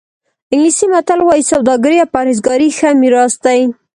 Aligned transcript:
انګلیسي 0.53 0.85
متل 0.91 1.19
وایي 1.23 1.43
سوداګري 1.51 1.97
او 2.01 2.11
پرهېزګاري 2.13 2.69
ښه 2.77 2.89
میراث 3.01 3.33
دی. 3.43 3.61